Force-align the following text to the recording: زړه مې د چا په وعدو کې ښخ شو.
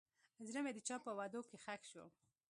زړه 0.49 0.59
مې 0.63 0.71
د 0.75 0.79
چا 0.87 0.95
په 1.05 1.11
وعدو 1.17 1.41
کې 1.49 1.57
ښخ 1.63 1.81
شو. 1.91 2.05